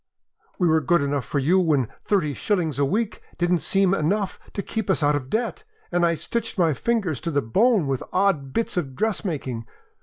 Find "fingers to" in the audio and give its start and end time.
6.73-7.29